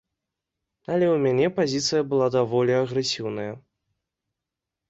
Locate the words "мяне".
1.25-1.47